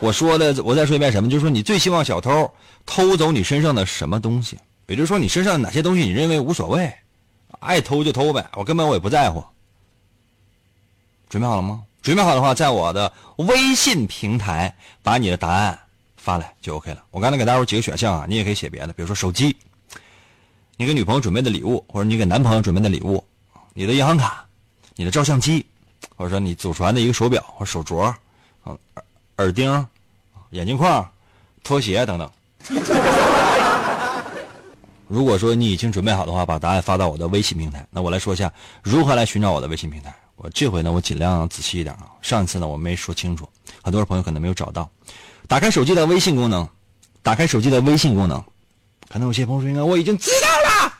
[0.00, 1.28] 我说的，我再说一遍什么？
[1.28, 2.50] 就是说你最希望小偷
[2.86, 4.56] 偷走你身上的什么东西？
[4.86, 6.90] 也就是说你身上哪些东西你认为无所谓，
[7.60, 9.44] 爱偷就偷呗，我根本我也不在乎。
[11.28, 11.84] 准备好了吗？
[12.02, 15.78] 准备好的话，在我的微信平台把你的答案。
[16.20, 17.02] 发来就 OK 了。
[17.10, 19.56] 我刚才给大伙几个选项啊，你也可以写别的，比如说手机，
[20.76, 23.24] 你给女朋友准备的礼物，或者你给男朋友准备的礼物，
[23.72, 24.44] 你的银行卡，
[24.96, 25.64] 你的照相机，
[26.16, 28.12] 或者说你祖传的一个手表或手镯，
[29.38, 29.86] 耳钉，
[30.50, 31.10] 眼镜框，
[31.62, 32.30] 拖鞋等等。
[35.08, 37.84] 如果说你已经准备好的话，把答案发到我的微信平台。
[37.90, 40.14] 那我来说一下如何来寻找我的微信平台。
[40.36, 42.06] 我这回呢，我尽量仔细一点啊。
[42.22, 43.48] 上一次呢，我没说清楚，
[43.82, 44.88] 很多朋友可能没有找到。
[45.46, 46.68] 打开手机的微信功能，
[47.22, 48.40] 打开手机的微信功能，
[49.08, 50.92] 可能有些朋友说：“应该我已经知道了。”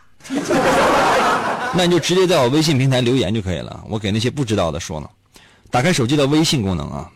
[1.76, 3.84] 那你就直接在我微信平台留言就可以了。
[3.88, 5.08] 我给那些不知道的说呢。
[5.70, 7.10] 打开手机的微信功能啊，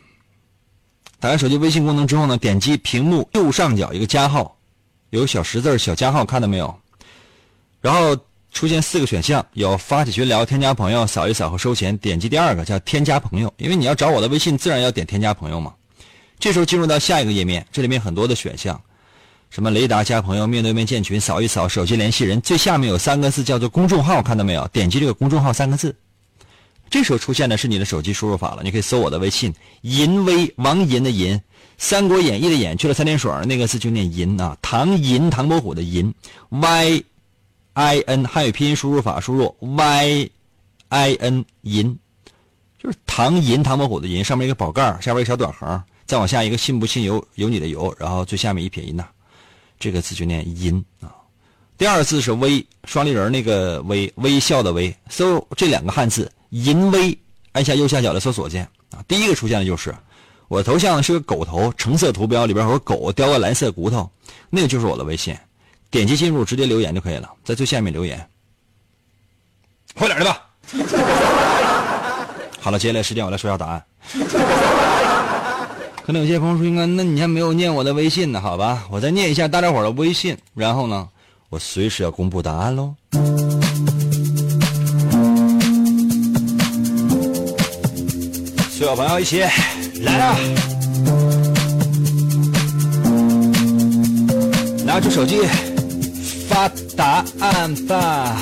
[1.18, 4.54] 打开手机微信功能之后呢，点击屏幕右上角一个加号，
[5.08, 6.78] 有小十字小加号，看到没有？
[7.82, 8.16] 然后
[8.52, 11.96] 出现四个选项，有发起群聊、添加朋友、扫一扫和收钱。
[11.98, 15.74] 点击第二个叫添加朋友，因为你要找我的微信，自然要点添加朋友嘛。
[16.38, 18.80] 这时候进入到下一个页面，这里面很多的选项，
[19.50, 24.66] 什么雷达加朋友、面对面建群、扫一扫、手机联系人，最下面有三个字叫做公众号，看到没有？
[24.68, 25.94] 点击这个公众号三个字，
[26.90, 28.62] 这时候出现的是你的手机输入法了。
[28.62, 31.34] 你可以搜我的微信“银威王银”的“银”，
[31.78, 36.12] 《三国演义》的“演”去了三点水那个字就念“银”啊，唐银唐伯虎的“银
[36.50, 37.02] ”，Y
[37.74, 40.30] I N 汉语拼音输入法输入 Y
[40.88, 41.98] I N 银，
[42.82, 45.82] 就是唐银唐伯虎的“银”，上面一个宝盖，下边一个小短横。
[46.04, 49.02] 再往下一个信不信由由你的由，然后最下面一撇一捺，
[49.80, 51.14] 这个字就念银啊。
[51.78, 57.16] 第二个字是微，双立人那个微，微笑的微，搜这两个汉字银微，
[57.52, 59.94] 按下右下角的搜索键啊，第一个出现的就是
[60.48, 64.10] 我头像是个狗头，橙色图标里边有个狗叼个蓝色骨头，
[64.50, 65.34] 那个就是我的微信，
[65.92, 68.26] 点击进入直接留言就可以了，在最下面留言，
[69.94, 70.42] 快点的吧。
[72.58, 73.84] 好了，接下来时间我来说一下答案。
[76.02, 81.06] 可能有些朋友说：“应该，那你还没有念我的微信呢？”好吧，我再念一下大家伙的微信，然后呢，
[81.50, 82.94] 我随时要公布答案喽。
[88.70, 89.40] 所有朋友一起
[90.00, 90.36] 来啊，
[94.86, 95.42] 拿出手机
[96.52, 98.36] 发答案吧。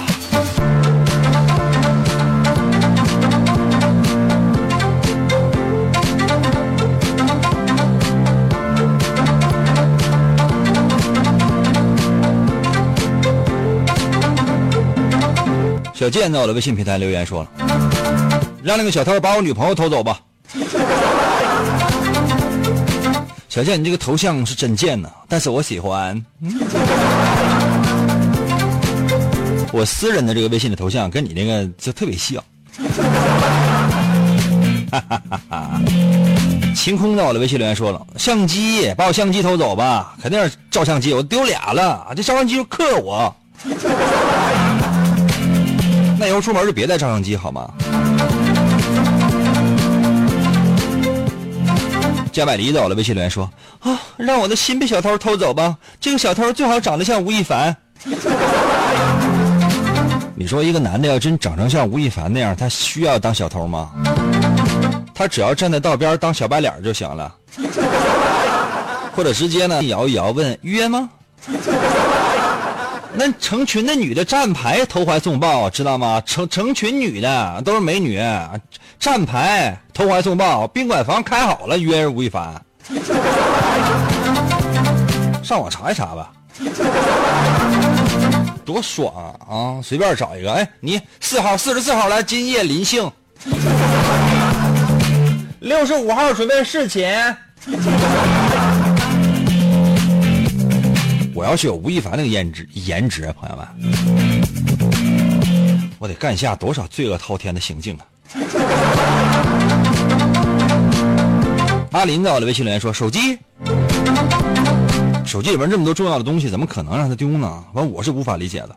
[15.94, 17.50] 小健在我的微信平台留言说了
[18.64, 20.18] ：“让那个小偷把我女朋友偷走吧。”
[23.48, 26.24] 小健，你这个头像是真贱呐，但是我喜欢。
[29.72, 32.42] 我私人的这个微信的头像跟你那个就特别像。
[34.90, 35.80] 哈哈哈哈
[36.74, 43.34] 晴空在我的微信留言说了：“相机，把我相机偷走吧，肯定是照相机，我丢俩了，这照相机就克我。
[46.18, 47.70] ”那以后出门就别带照相机好吗？
[52.32, 53.50] 加百离在我的微信留言说
[53.80, 55.76] ：“啊，让我的心被小偷偷走吧！
[56.00, 57.76] 这个小偷最好长得像吴亦凡。”
[60.40, 63.90] 你说一个男的要真长成像吴亦凡那样，他需要当小偷吗？
[65.14, 67.30] 他只要站在道边当小白脸就行了，
[69.14, 71.10] 或者直接呢摇一摇问约吗？
[73.12, 76.22] 那成群的女的站牌投怀送抱，知道吗？
[76.24, 78.18] 成成群女的都是美女，
[78.98, 82.54] 站牌投怀送抱，宾馆房开好了，约吴亦凡。
[85.42, 86.32] 上网查一查吧，
[88.70, 89.34] 多爽啊！
[89.50, 93.10] 啊，随便找一个，哎，你四号、四十四号来，今夜临幸。
[95.58, 97.36] 六十五号准备侍寝。
[101.34, 103.66] 我要是有吴亦凡那个颜值，颜值啊，朋友们，
[105.98, 108.06] 我得干下多少罪恶滔天的行径啊！
[111.90, 113.36] 阿林在我的微信留言说：“手机，
[115.24, 117.64] 手机里边这么多重要的东西，怎么可能让他丢呢？
[117.72, 118.76] 完，我是无法理解的。”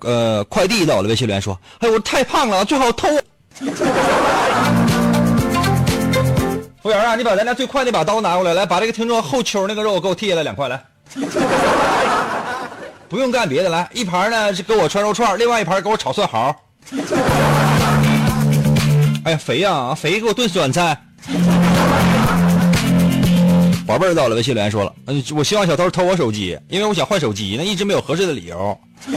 [0.00, 3.08] 呃，快递在我的微信留言说：“哎，我太胖了，最好偷。”
[6.80, 10.82] 服务员啊，你把咱家最快那把刀拿过来，来把这个听众后丘那个肉给我剔下来两块来。
[13.08, 16.54] 不用干别的，来一盘呢是给我串肉串，另外一盘给我炒蒜毫。
[19.24, 20.96] 哎呀，肥呀，肥给我炖酸菜。
[23.88, 28.78] 宝贝儿到了，微信留言说了，嗯，我希望小偷偷我手机，因为我想换手机，那一直没有合适的理由。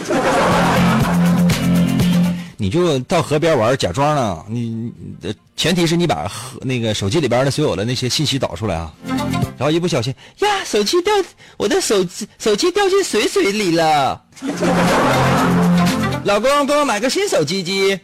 [2.55, 4.41] 你就到河边玩，假装呢。
[4.47, 4.89] 你
[5.57, 8.93] 前提是你把河那个手机里边的所有的那些信息导出来啊。
[9.57, 11.13] 然后一不小心呀，手机掉，
[11.57, 14.23] 我的手机手机掉进水水里了。
[16.23, 17.99] 老公，给我买个新手机机。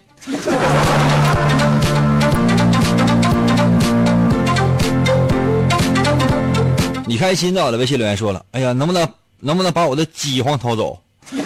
[7.08, 9.08] 你开心的，我的微信留言说了，哎呀，能不能
[9.40, 11.00] 能不能把我的饥荒偷走？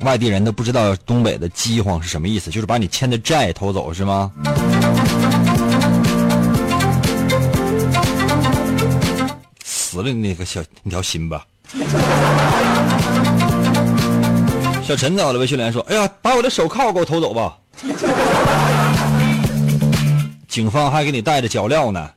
[0.00, 4.32] 外地人都不知道东北的饥荒是什么意思，就是把你欠的债偷走是吗？
[9.62, 11.44] 死了那个小那条心吧。
[14.82, 17.56] 小陈在我的微信留言说：“哎呀，把我的手铐给我偷走吧！”
[20.48, 22.10] 警方还给你带着脚镣呢。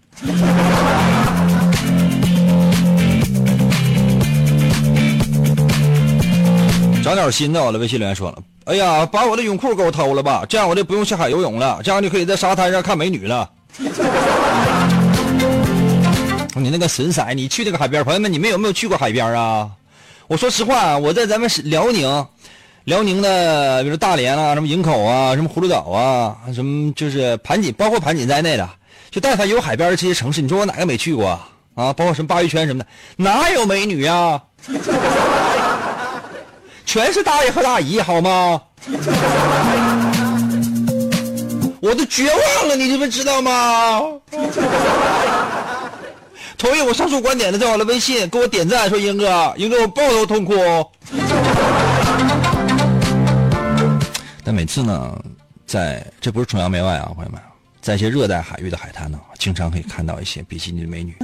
[7.08, 13.50] 长点心的，我的微信留言说了：“哎呀，把我的泳裤给我偷了吧，这样我就不用下海游泳了，这样就可以在沙滩上看美女了。
[16.60, 19.70] ”你那个损色，你去那个海边，朋友们，你们有没有去过海边啊？
[20.28, 22.26] 我说实话，我在咱们辽宁，
[22.84, 28.70] 辽宁的，比如大连啊，什么营口啊，什么葫芦岛啊，什么就是盘锦，包括盘锦在内的，
[29.10, 31.40] 就但凡有海边的这些城市，你说我哪个没去过
[31.76, 31.94] 啊？
[31.94, 34.42] 包括什么鲅鱼圈什么的，哪有美女呀？
[36.88, 38.62] 全是大爷和大姨，好吗？
[41.82, 44.00] 我都绝望了，你们知道吗？
[46.58, 50.56] 同意我上述观点的，在我的微信给我点赞，说英哥，英哥我抱头痛哭。
[54.46, 55.14] 但每次呢，
[55.66, 57.40] 在这不是崇洋媚外啊，朋友们，
[57.82, 61.18] 在一些热带海域的海滩呢，经常可以看到一些比基尼美女。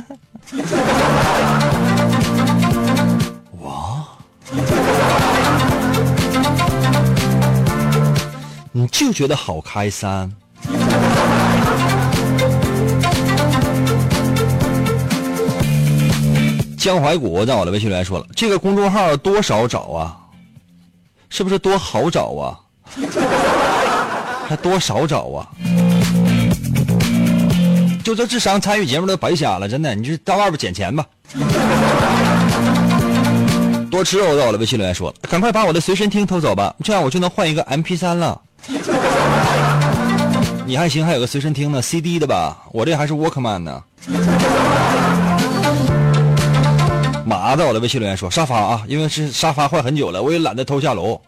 [8.71, 10.09] 你就觉得好开心。
[16.77, 20.17] 江淮谷在我的微信里来说了，这个公众号多少找啊？
[21.29, 22.59] 是不是多好找啊？
[24.47, 25.47] 还多少找啊？
[28.03, 31.05] 就这智商参与节目都白瞎了，真的，你就到外边捡钱吧。
[33.93, 38.41] 多吃肉在我的微信留言说，赶快把我的随身听偷走吧，这样我就能换一个 MP 三了。
[40.65, 42.57] 你还行，还有个随身听呢，CD 的吧？
[42.71, 43.83] 我这还是 Walkman 呢。
[47.23, 51.21] 马在我的微信留言说沙发啊，因为是沙发坏很久了，我也懒得偷下楼。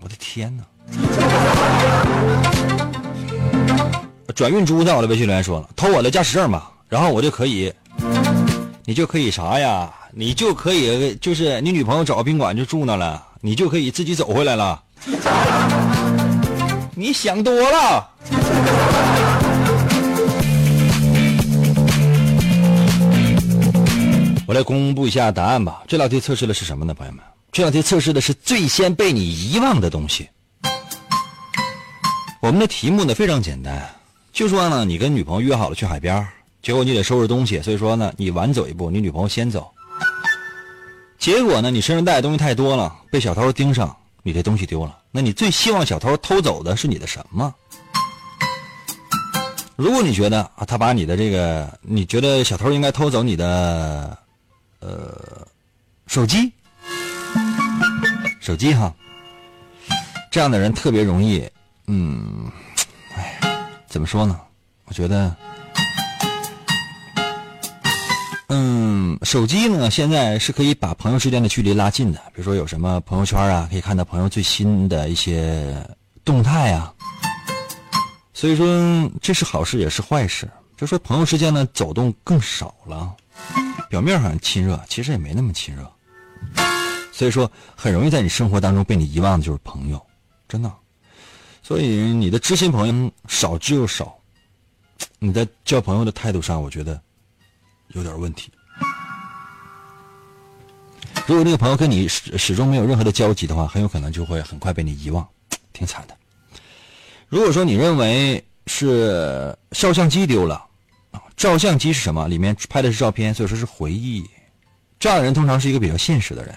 [0.00, 0.64] 我的天哪！
[4.34, 7.72] 转运猪在我的微信留言说了，偷我的驾驶证吧，然后我就可以，
[8.84, 9.88] 你就可以啥呀？
[10.12, 14.82] 你就可以就是你女朋友找个宾馆就住那了，你就可以自己走回来了。
[16.96, 18.10] 你想多了。
[24.48, 25.84] 我来公布一下答案吧。
[25.86, 27.22] 这道题测试的是什么呢，朋友们？
[27.52, 30.28] 这道题测试的是最先被你遗忘的东西。
[32.40, 33.88] 我们的题目呢非常简单，
[34.32, 36.26] 就说呢你跟女朋友约好了去海边，
[36.62, 39.70] 结果你得收拾东西，所以说呢你晚走一步，你女朋友先走。
[41.18, 44.98] 结果呢你身上带的东西太多了，被小偷盯上，你这东西丢了。
[45.10, 47.54] 那你最希望小偷偷走的是你的什么？
[49.76, 54.18] 如果你觉得啊他把你的这个，你觉得小偷应该偷走你的。
[54.82, 55.46] 呃，
[56.06, 56.50] 手机，
[58.40, 58.90] 手机哈，
[60.30, 61.46] 这样的人特别容易，
[61.86, 62.50] 嗯，
[63.14, 63.38] 哎，
[63.86, 64.40] 怎么说呢？
[64.86, 65.36] 我觉得，
[69.22, 72.18] 手机呢，现在是可以把朋友之间的距离拉近的。
[72.34, 75.76] 比如说有什么朋友圈啊，可以看到朋友最新的一些
[76.24, 76.92] 动态啊。
[78.32, 78.66] 所以说，
[79.20, 80.48] 这是好事也是坏事。
[80.76, 83.14] 就说朋友之间呢，走动更少了。
[83.90, 85.92] 表面上亲热，其实也没那么亲热，
[87.12, 90.00] 所以说很容易在你生活当中被你遗忘的就是朋友，
[90.48, 90.72] 真的。
[91.62, 94.16] 所以你的知心朋友少之又少，
[95.18, 96.98] 你在交朋友的态度上，我觉得
[97.88, 98.50] 有点问题。
[101.30, 105.24] 如果那个朋友跟你始始终没有任何的交集的话，很有可能就会很快被你遗忘，
[105.72, 106.16] 挺惨的。
[107.28, 110.56] 如果说你认为是照相机丢了。
[111.12, 112.26] 啊照相机是什么？
[112.26, 114.28] 里面拍的是照片，所以说是回忆。
[114.98, 116.52] 这样的人通常是一个比较现实的人。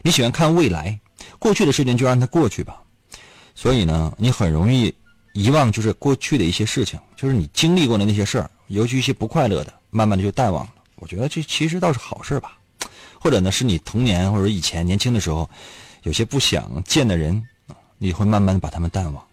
[0.00, 0.98] 你喜欢看未来，
[1.38, 2.80] 过去的事情就让它过去吧。
[3.54, 4.94] 所以呢，你很容易
[5.34, 10.72] 遗忘，就是过去的一些事情，就是你经历过的那些事儿，尤其一些不快乐的，慢慢的就淡忘了。
[10.94, 12.55] 我觉得这其实倒是好事吧。
[13.18, 15.48] 或者呢，是你童年或者以前年轻的时候，
[16.02, 17.42] 有些不想见的人，
[17.98, 19.26] 你会慢慢的把他们淡忘。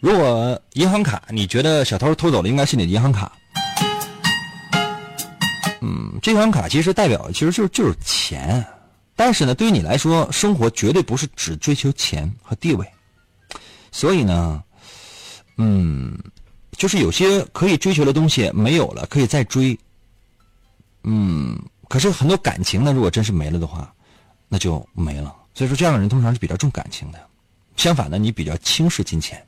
[0.00, 3.32] 如果银行卡，你觉得小偷偷走了，应该是你的银行卡。
[5.80, 8.64] 嗯，这张卡其实代表其实就是就是钱，
[9.14, 12.86] 但是呢，对于你来说，生活绝对不是只追求钱和地位。
[13.90, 14.62] 所以呢，
[15.56, 16.16] 嗯，
[16.72, 19.78] 就是有些可以追求的东西没有了，可以再追。
[21.04, 21.58] 嗯，
[21.88, 23.92] 可是很多感情呢，如果真是没了的话，
[24.48, 25.34] 那就没了。
[25.54, 27.18] 所以说，这样的人通常是比较重感情的。
[27.76, 29.42] 相反呢，你比较轻视金钱。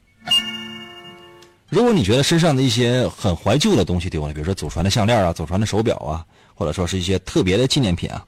[1.68, 6.24] 如果你觉得身上的一些很怀旧的东西丢了，比如说祖传的项链啊、祖传的手表啊，
[6.54, 8.24] 或者说是一些特别的纪念品啊，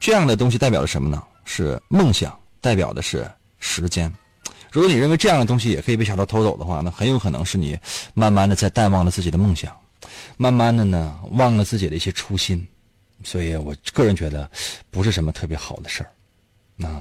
[0.00, 1.22] 这样的东西代表了什么呢？
[1.44, 4.12] 是梦想，代表的是时间。
[4.72, 7.78] 如果你认为这样的东西也可以被小偷偷走的话，那很有可能是你
[8.14, 9.76] 慢慢的在淡忘了自己的梦想，
[10.36, 12.66] 慢慢的呢忘了自己的一些初心。
[13.24, 14.50] 所以我个人觉得
[14.90, 16.10] 不是什么特别好的事儿。
[16.76, 17.00] 那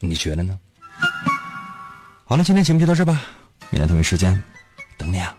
[0.00, 0.58] 你觉得呢？
[2.24, 3.22] 好了，今天节目就到这吧，
[3.70, 4.42] 明天同一时间。
[4.96, 5.36] 等你啊。